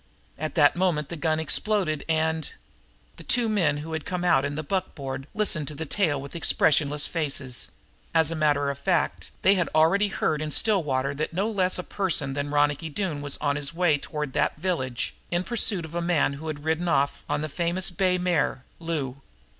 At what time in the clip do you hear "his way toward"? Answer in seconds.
13.57-14.33